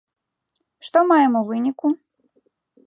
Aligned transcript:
Што 0.87 0.99
маем 1.11 1.33
у 1.43 1.45
выніку? 1.51 1.87